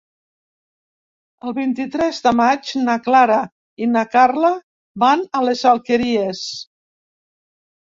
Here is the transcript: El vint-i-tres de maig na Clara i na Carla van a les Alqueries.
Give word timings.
El 1.49 1.53
vint-i-tres 1.57 2.21
de 2.29 2.31
maig 2.39 2.71
na 2.87 2.95
Clara 3.09 3.37
i 3.87 3.91
na 3.93 4.05
Carla 4.17 4.53
van 5.07 5.25
a 5.39 5.45
les 5.51 5.65
Alqueries. 5.75 6.45